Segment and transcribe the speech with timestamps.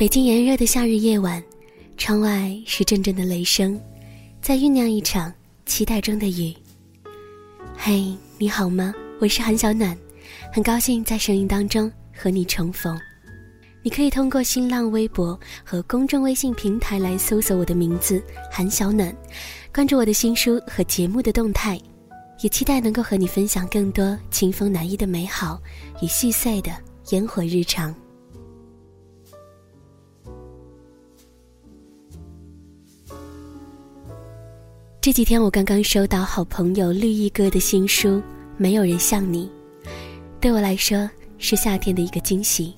[0.00, 1.44] 北京炎热的夏日夜晚，
[1.98, 3.78] 窗外是阵阵的雷声，
[4.40, 5.30] 在酝酿一场
[5.66, 6.56] 期待中的雨。
[7.76, 8.94] 嘿，你好吗？
[9.20, 9.94] 我是韩小暖，
[10.50, 12.98] 很高兴在声音当中和你重逢。
[13.82, 19.14] 你可以通过新浪微博和公众微信平台来搜索我的名字韩小暖，
[19.70, 21.78] 关注我的新书和节目的动态，
[22.40, 25.60] 也期待能够和你分享更多清风南意的美好
[26.00, 26.72] 与细碎的
[27.10, 27.94] 烟火日常。
[35.02, 38.08] 这几天我刚刚收到好朋友绿意哥的新书
[38.58, 39.50] 《没有人像你》，
[40.38, 42.74] 对我来说是夏天的一个惊喜。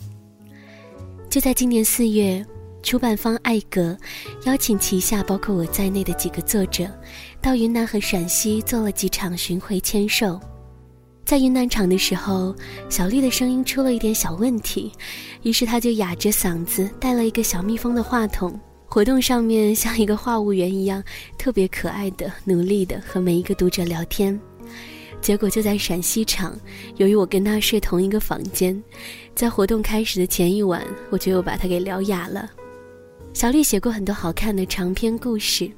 [1.29, 2.47] 就在今年四月，
[2.81, 3.99] 出版方艾格
[4.45, 6.89] 邀请旗下包括我在内的几个作者，
[7.41, 10.39] 到云南和陕西做了几场巡回签售。
[11.25, 12.55] 在云南场的时候，
[12.89, 14.93] 小丽的声音出了一点小问题，
[15.43, 18.57] 于是她就哑着嗓子带了一个小蜜蜂的话筒。
[18.93, 21.03] 活动上面像一个话务员一样，
[21.39, 24.39] 特别可爱的、努力的和每一个读者聊天。
[25.19, 26.55] 结果就在陕西场，
[26.99, 28.79] 由于我跟他睡同一个房间，
[29.35, 32.51] 在活动开始的前一晚，我就又把他给聊哑了。
[33.33, 35.71] 小丽写过很多好看的长篇故事，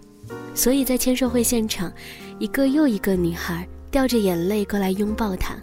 [0.53, 1.93] 所以在签售会现场，
[2.41, 5.57] 一个又一个女孩掉着眼泪过来拥抱他，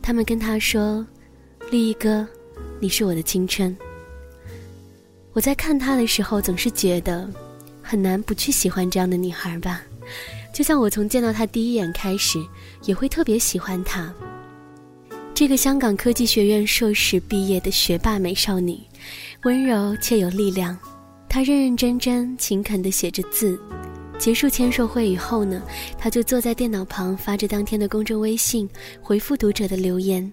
[0.00, 1.06] 他们跟他说
[1.70, 2.26] ：“绿衣哥，
[2.80, 3.76] 你是我的青春。”
[5.38, 7.30] 我在看她的时候，总是觉得
[7.80, 9.80] 很难不去喜欢这样的女孩吧。
[10.52, 12.44] 就像我从见到她第一眼开始，
[12.82, 14.12] 也会特别喜欢她。
[15.32, 18.80] 这个香港科技学院硕士毕业的学霸美少女，
[19.44, 20.76] 温柔且有力量。
[21.28, 23.56] 她认认真真、勤恳地写着字。
[24.18, 25.62] 结束签售会以后呢，
[25.96, 28.68] 她就坐在电脑旁发着当天的公众微信，
[29.00, 30.32] 回复读者的留言。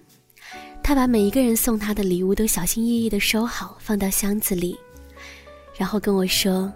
[0.82, 4.76] 她把每一个人送她的礼物都小心翼翼地收好，放到箱子里。
[5.78, 6.72] 然后跟我说，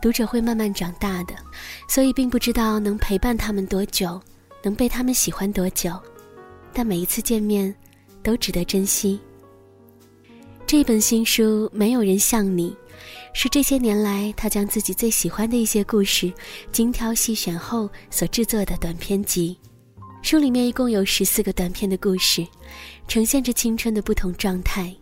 [0.00, 1.34] 读者会慢慢长大的，
[1.88, 4.20] 所以并不知道能陪伴他们多久，
[4.62, 5.92] 能被他们喜欢多久，
[6.72, 7.74] 但每一次见面，
[8.22, 9.20] 都值得珍惜。
[10.66, 12.70] 这本新书《没有人像你》，
[13.34, 16.32] 是这些年来他将自己最喜欢的一些故事
[16.70, 19.58] 精挑细选后所制作的短篇集。
[20.22, 22.46] 书里面一共有十四个短篇的故事，
[23.08, 24.94] 呈现着青春的不同状态，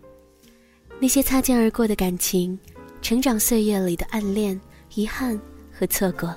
[0.98, 2.58] 那些擦肩而过的感情。
[3.00, 4.60] 成长岁月里的暗恋、
[4.94, 5.40] 遗憾
[5.72, 6.34] 和错过，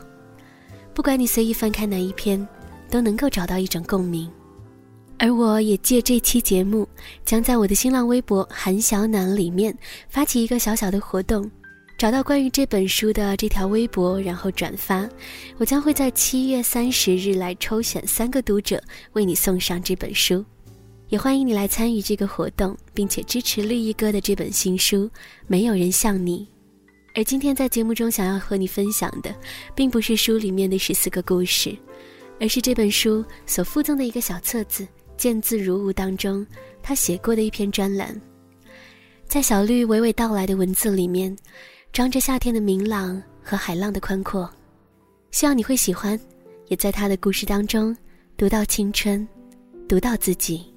[0.94, 2.48] 不管你随意翻开哪一篇，
[2.90, 4.30] 都能够找到一种共鸣。
[5.18, 6.88] 而我也借这期节目，
[7.26, 9.78] 将在我的新浪微博“韩小暖”里面
[10.10, 11.50] 发起一个小小的活动，
[11.98, 15.08] 找到关于这本书的这条微博，然后转发，
[15.58, 18.82] 我将会在七月三十日来抽选三个读者，
[19.14, 20.44] 为你送上这本书。
[21.10, 25.06] 也欢迎你来参与这个活动，并且支持绿衣哥的这本新书
[25.46, 26.48] 《没有人像你》。
[27.14, 29.36] 而今天在节目中想要和你分享的，
[29.76, 31.76] 并不是书里面的十四个故事，
[32.40, 34.84] 而是这本书所附赠的一个小册子
[35.18, 36.46] 《见字如晤》当中，
[36.82, 38.20] 他写过的一篇专栏。
[39.28, 41.36] 在小绿娓娓道来的文字里面，
[41.92, 44.50] 装着夏天的明朗和海浪的宽阔。
[45.32, 46.18] 希望你会喜欢，
[46.70, 47.96] 也在他的故事当中
[48.38, 49.28] 读到青春，
[49.88, 50.71] 读到自己。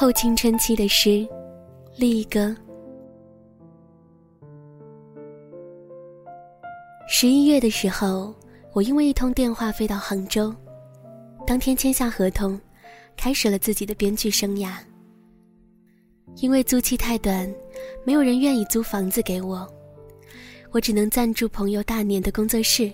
[0.00, 1.28] 后青春期的诗，
[1.94, 2.56] 另一个。
[7.06, 8.34] 十一月的时候，
[8.72, 10.54] 我因为一通电话飞到杭州，
[11.46, 12.58] 当天签下合同，
[13.14, 14.72] 开始了自己的编剧生涯。
[16.36, 17.54] 因为租期太短，
[18.02, 19.70] 没有人愿意租房子给我，
[20.70, 22.90] 我只能暂住朋友大年的工作室。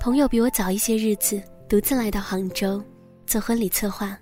[0.00, 1.38] 朋友比我早一些日子
[1.68, 2.82] 独自来到杭州，
[3.26, 4.18] 做婚礼策划。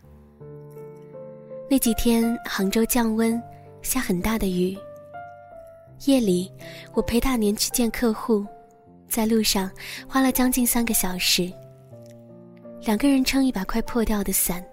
[1.68, 3.42] 那几天，杭州降温，
[3.82, 4.78] 下很大的雨。
[6.04, 6.52] 夜里，
[6.94, 8.46] 我陪大年去见客户，
[9.08, 9.68] 在路上
[10.08, 11.52] 花了将近三个小时。
[12.82, 14.64] 两个人撑一把快破掉的伞，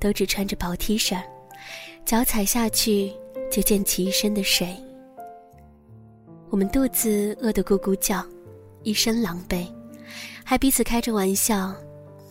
[0.00, 1.22] 都只穿着薄 T 恤，
[2.04, 3.12] 脚踩下去
[3.48, 4.74] 就溅起一身的水。
[6.50, 8.20] 我们肚子饿得咕咕叫，
[8.82, 9.64] 一身狼狈，
[10.44, 11.72] 还彼此开着玩笑，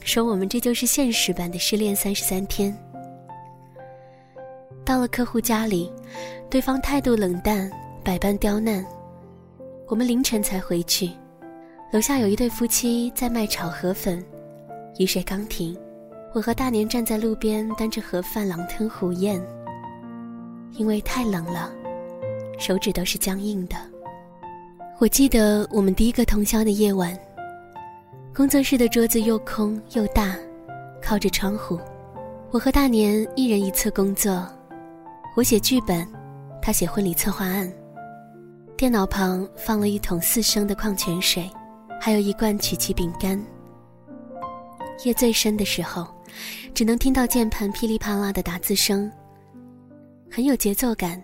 [0.01, 2.77] 说我们这就是现实版的失恋三十三天。
[4.91, 5.89] 到了客户家里，
[6.49, 7.71] 对方态度冷淡，
[8.03, 8.85] 百般刁难。
[9.87, 11.09] 我们凌晨才回去，
[11.93, 14.21] 楼下有一对夫妻在卖炒河粉，
[14.99, 15.77] 雨水刚停，
[16.33, 19.41] 我和大年站在路边端着盒饭狼吞虎咽。
[20.73, 21.71] 因为太冷了，
[22.59, 23.77] 手指都是僵硬的。
[24.99, 27.17] 我记得我们第一个通宵的夜晚，
[28.35, 30.35] 工作室的桌子又空又大，
[31.01, 31.79] 靠着窗户，
[32.51, 34.45] 我和大年一人一侧工作，
[35.33, 36.05] 我写剧本，
[36.61, 37.71] 他写婚礼策划案。
[38.75, 41.49] 电脑旁放了一桶四升的矿泉水，
[42.01, 43.41] 还有一罐曲奇饼干。
[45.05, 46.05] 夜最深的时候，
[46.73, 49.09] 只能听到键盘噼里啪啦的打字声，
[50.29, 51.21] 很有节奏感，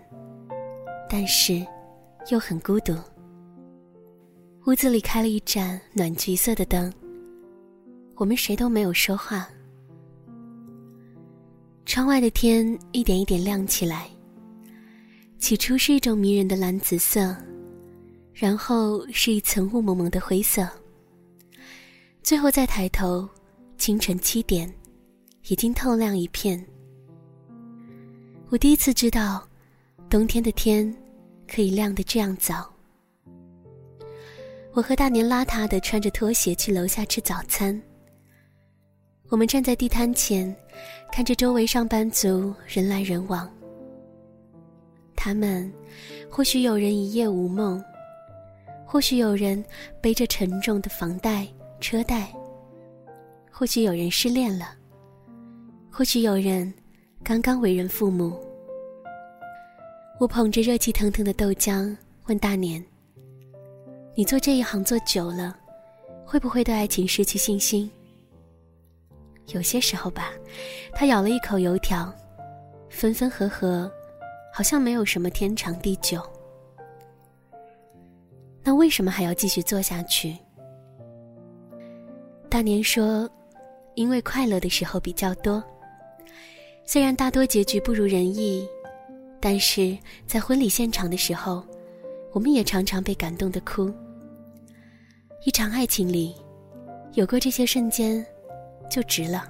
[1.10, 1.66] 但是
[2.30, 2.96] 又很孤独。
[4.68, 6.92] 屋子里开了一盏暖橘色的灯，
[8.16, 9.50] 我们谁都没有说话。
[11.88, 14.10] 窗外的天一点一点亮起来，
[15.40, 17.34] 起初是一种迷人的蓝紫色，
[18.34, 20.70] 然后是一层雾蒙蒙的灰色，
[22.22, 23.28] 最后再抬头。
[23.78, 24.72] 清晨七点，
[25.48, 26.62] 已经透亮一片。
[28.50, 29.48] 我第一次知道，
[30.10, 30.94] 冬天的天
[31.48, 32.70] 可以亮得这样早。
[34.74, 37.80] 我和大年邋遢的穿着拖鞋去楼下吃早餐。
[39.30, 40.54] 我们站在地摊前，
[41.12, 43.50] 看着周围上班族人来人往。
[45.16, 45.72] 他们，
[46.30, 47.84] 或许有人一夜无梦，
[48.86, 49.64] 或许有人
[50.00, 51.48] 背着沉重的房贷、
[51.80, 52.32] 车贷。
[53.52, 54.76] 或许有人失恋了，
[55.90, 56.72] 或许有人
[57.24, 58.40] 刚刚为人父母。
[60.20, 61.98] 我捧着热气腾腾的豆浆，
[62.28, 62.84] 问大年
[64.14, 65.58] ：“你做这一行做久了，
[66.24, 67.90] 会不会对爱情失去信心？”
[69.48, 70.32] 有些时候吧，
[70.94, 72.14] 他咬了一口油条，
[72.90, 73.92] 分分合合，
[74.54, 76.22] 好像没有什么天长地久。
[78.64, 80.38] 那为什么还要继续做下去？
[82.50, 83.30] 大年说。
[83.96, 85.64] 因为快乐的时候比较多，
[86.86, 88.70] 虽然大多结局不如人意，
[89.40, 89.98] 但是
[90.28, 91.66] 在婚礼现场的时候，
[92.32, 93.92] 我们也常常被感动的哭。
[95.44, 96.36] 一场爱情里，
[97.14, 98.24] 有过这些瞬间，
[98.90, 99.50] 就值了。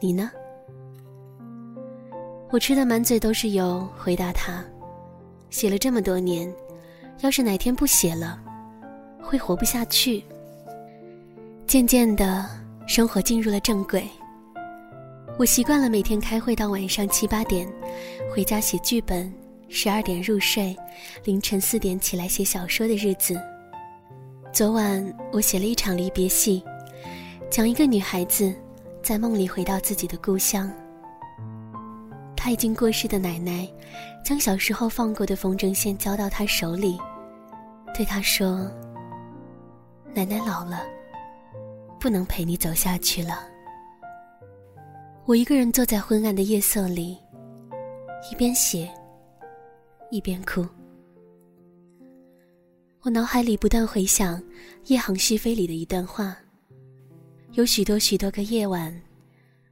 [0.00, 0.30] 你呢？
[2.50, 4.64] 我吃的满嘴都是油，回答他：
[5.50, 6.52] 写了这么多年，
[7.20, 8.38] 要是哪天不写了，
[9.22, 10.24] 会活不下去。
[11.66, 12.62] 渐渐的。
[12.84, 14.06] 生活进入了正轨。
[15.38, 17.66] 我习惯了每天开会到晚上七八点，
[18.34, 19.32] 回家写剧本，
[19.68, 20.76] 十二点入睡，
[21.24, 23.40] 凌晨四点起来写小说的日子。
[24.52, 26.62] 昨晚我写了一场离别戏，
[27.52, 28.50] 讲一个女孩子
[29.02, 30.72] 在梦里回到自己的故乡。
[32.34, 33.70] 她已经过世的奶奶，
[34.24, 36.98] 将小时候放过的风筝线交到她手里，
[37.94, 38.70] 对她说
[40.16, 40.82] ：“奶奶老了。”
[42.00, 43.46] 不能陪你走下去了。
[45.26, 47.18] 我一个人坐在昏暗的夜色里，
[48.32, 48.90] 一边写，
[50.10, 50.66] 一边哭。
[53.02, 54.40] 我脑海里不断回想
[54.86, 56.34] 《夜航续飞》里的一段话：
[57.54, 58.98] 有许多许多个夜晚，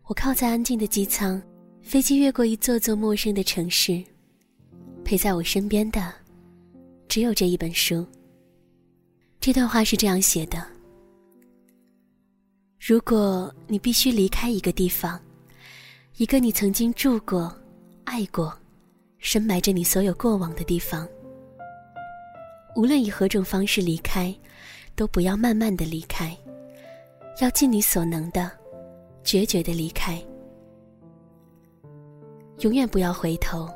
[0.04, 1.40] 我靠在安静的机舱，
[1.80, 4.04] 飞机越过一座座陌生的城市，
[5.02, 6.12] 陪在我身边的，
[7.08, 8.06] 只有这一本书。
[9.40, 10.62] 这段话是这样写的。
[12.78, 15.18] 如果你必须离开一个地方，
[16.18, 17.50] 一个你曾经住过、
[18.04, 18.54] 爱过、
[19.20, 21.08] 深埋着你所有过往的地方，
[22.76, 24.34] 无论以何种方式离开，
[24.94, 26.37] 都不要慢慢的离开，
[27.40, 28.50] 要尽你所能的、
[29.25, 30.23] 决绝的离开。
[32.61, 33.66] 永远不要回头，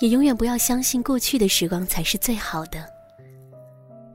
[0.00, 2.86] 也永远不要相信过去的时光才是最好的，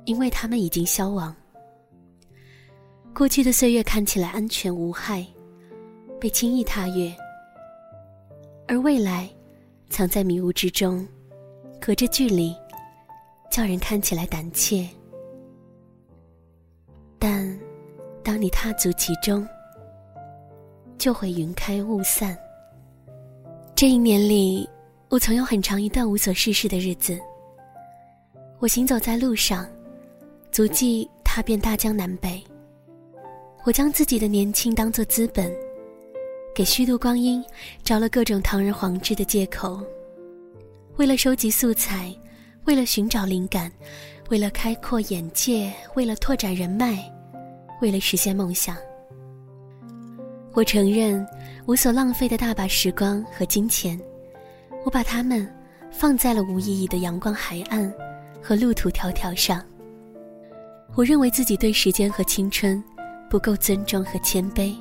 [0.05, 1.35] 因为他们已经消亡。
[3.11, 5.25] 过去的岁月看起来安全无害，
[6.19, 7.11] 被轻易踏越；
[8.67, 9.27] 而未来，
[9.89, 11.05] 藏在迷雾之中，
[11.81, 12.55] 隔着距离，
[13.49, 14.87] 叫人看起来胆怯。
[17.17, 17.58] 但，
[18.29, 19.43] 当你踏足其中，
[20.99, 22.37] 就会云开雾散。
[23.73, 24.69] 这一年里，
[25.09, 27.19] 我曾有很长一段无所事事的日子。
[28.59, 29.67] 我行走在路上，
[30.51, 32.39] 足迹踏遍大江南北。
[33.63, 35.51] 我将自己的年轻当作资本，
[36.53, 37.43] 给虚度光阴
[37.83, 39.83] 找了各种堂而皇之的借口。
[40.97, 42.15] 为了收集素材，
[42.65, 43.71] 为了寻找灵感，
[44.29, 47.11] 为了开阔眼界，为了拓展人脉，
[47.81, 48.75] 为了实现梦想。
[50.53, 51.25] 我承认，
[51.65, 53.99] 我所浪费的大把时光和金钱，
[54.85, 55.47] 我把它们
[55.91, 57.91] 放在了无意义的阳光海岸
[58.41, 59.63] 和路途迢迢上。
[60.95, 62.83] 我认为自己对时间和青春。
[63.29, 64.73] 不够尊重和谦卑，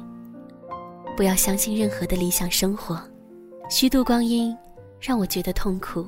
[1.15, 2.99] 不要相信任何的理想生活，
[3.69, 4.57] 虚度光阴，
[4.99, 6.03] 让我觉得痛苦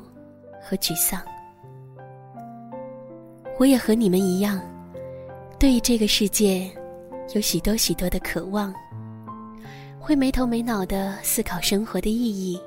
[0.59, 1.21] 和沮丧。
[3.59, 4.59] 我也和你们一样，
[5.59, 6.67] 对于这个世界
[7.33, 8.75] 有许多许多的渴望，
[10.01, 12.61] 会没头没脑的思考生活的意义。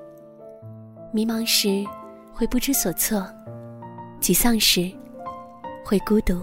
[1.12, 1.86] 迷茫时
[2.34, 3.28] 会不知所措，
[4.22, 4.90] 沮丧时
[5.84, 6.40] 会孤独。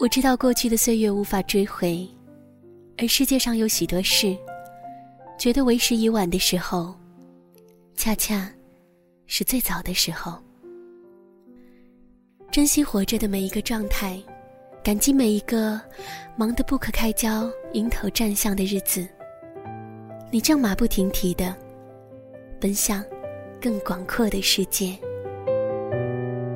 [0.00, 2.08] 我知道过去的岁月无法追回，
[2.96, 4.36] 而世界上有许多事，
[5.38, 6.94] 觉得为时已晚的时候，
[7.94, 8.50] 恰恰
[9.26, 10.38] 是最早的时候。
[12.50, 14.18] 珍惜活着的每一个状态，
[14.86, 15.80] 感激每一个
[16.36, 19.04] 忙得不可开交、迎头站向的日子。
[20.30, 21.52] 你正马不停蹄的
[22.60, 23.02] 奔向
[23.60, 24.96] 更广阔的世界。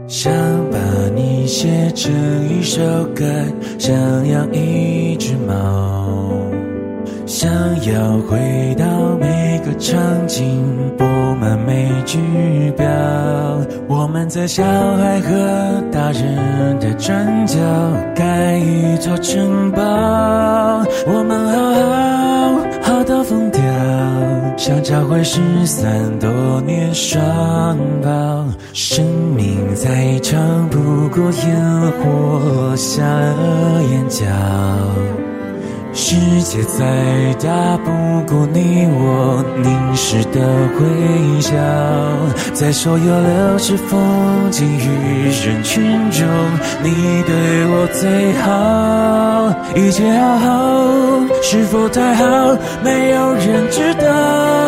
[0.06, 0.32] 想
[0.70, 0.78] 把
[1.12, 2.12] 你写成
[2.48, 2.80] 一首
[3.16, 3.24] 歌，
[3.80, 3.92] 想
[4.28, 6.29] 养一只猫，
[7.30, 7.48] 想
[7.84, 8.84] 要回到
[9.20, 9.96] 每个场
[10.26, 10.66] 景，
[10.98, 11.04] 布
[11.40, 12.18] 满每句
[12.76, 12.84] 表。
[13.86, 17.56] 我们在小孩和大人的转角
[18.16, 19.80] 盖一座城堡，
[21.06, 23.62] 我们好好好到疯掉，
[24.56, 26.28] 想找回失散多
[26.62, 28.44] 年双胞。
[28.72, 29.06] 生
[29.36, 34.26] 命再长不过烟火下了眼角。
[35.92, 36.84] 世界再
[37.42, 37.90] 大不
[38.32, 40.40] 过你我凝视的
[40.78, 41.52] 微笑，
[42.54, 46.26] 在所有流逝风景与人群中，
[46.82, 50.48] 你对我最好，一切好好，
[51.42, 52.24] 是否太好？
[52.82, 54.59] 没有人知道。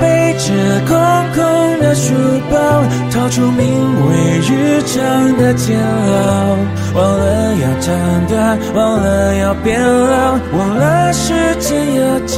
[0.00, 0.52] 背着
[0.86, 0.96] 空
[1.34, 2.14] 空的书
[2.50, 2.56] 包，
[3.12, 3.64] 逃出名
[4.08, 6.56] 为日常的煎熬，
[6.94, 12.36] 忘了要长大，忘了要变老，忘了时间要教。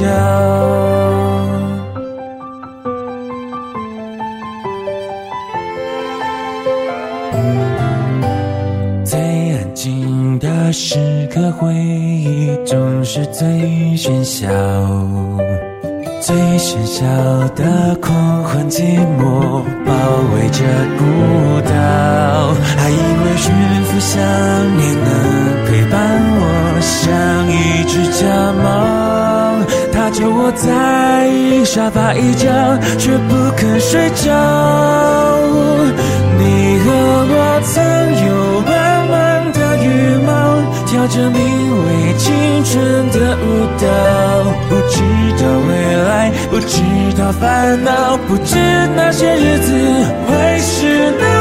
[9.04, 9.18] 最
[9.52, 13.46] 安静的时刻，回忆总是最
[13.96, 14.46] 喧嚣。
[16.26, 17.04] 最喧嚣
[17.54, 18.82] 的狂欢寂
[19.16, 19.92] 寞包
[20.34, 20.64] 围着
[20.98, 21.04] 孤
[21.60, 21.70] 岛，
[22.76, 23.54] 还以为驯
[23.84, 24.18] 服想
[24.76, 25.08] 念能
[25.66, 25.94] 陪伴
[26.40, 26.42] 我，
[26.80, 27.14] 像
[27.46, 27.54] 一
[27.84, 28.26] 只家
[28.60, 28.66] 猫，
[29.92, 30.66] 它就窝在
[31.64, 32.50] 沙发一角，
[32.98, 34.26] 却不肯睡觉。
[36.40, 36.42] 你
[36.80, 36.90] 和
[37.30, 37.72] 我曾
[38.26, 38.74] 有满
[39.12, 39.14] 满
[39.52, 39.86] 的羽
[40.26, 41.38] 毛，跳着名
[41.86, 41.86] 为
[42.18, 42.24] 青
[42.64, 42.74] 春
[43.12, 43.46] 的舞
[43.78, 43.86] 蹈，
[46.56, 46.80] 不知
[47.18, 48.56] 道烦恼，不知
[48.96, 49.72] 那些日子
[50.26, 51.35] 会是那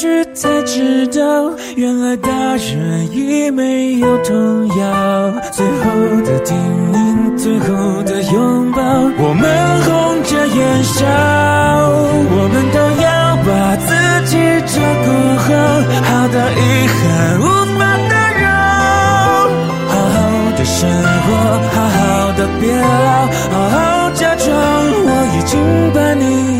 [0.00, 5.34] 去才知道，原来大人已没有童谣。
[5.50, 5.90] 最后
[6.24, 6.56] 的叮
[6.92, 8.80] 咛，最后的拥抱，
[9.18, 9.42] 我们
[9.82, 11.04] 红着眼笑，
[12.30, 13.10] 我们都要
[13.42, 13.90] 把自
[14.30, 15.06] 己照顾
[15.42, 15.50] 好。
[16.06, 16.96] 好的遗憾
[17.40, 17.42] 无
[17.76, 18.46] 法打扰，
[19.88, 20.16] 好好
[20.56, 20.88] 的生
[21.26, 21.26] 活，
[21.74, 21.98] 好好
[22.38, 23.76] 的变老，好好
[24.14, 25.58] 假装我已经
[25.92, 26.57] 把你。